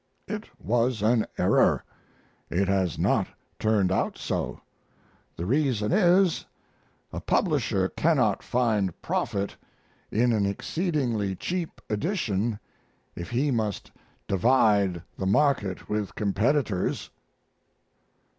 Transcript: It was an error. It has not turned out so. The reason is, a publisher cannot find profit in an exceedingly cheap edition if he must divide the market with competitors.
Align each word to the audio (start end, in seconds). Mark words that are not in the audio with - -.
It 0.27 0.45
was 0.59 1.03
an 1.03 1.27
error. 1.37 1.83
It 2.49 2.67
has 2.67 2.97
not 2.97 3.27
turned 3.59 3.91
out 3.91 4.17
so. 4.17 4.59
The 5.37 5.45
reason 5.45 5.91
is, 5.91 6.43
a 7.13 7.19
publisher 7.21 7.87
cannot 7.89 8.41
find 8.41 8.99
profit 9.03 9.55
in 10.09 10.33
an 10.33 10.47
exceedingly 10.47 11.35
cheap 11.35 11.79
edition 11.87 12.57
if 13.15 13.29
he 13.29 13.51
must 13.51 13.91
divide 14.27 15.03
the 15.19 15.27
market 15.27 15.87
with 15.87 16.15
competitors. 16.15 17.11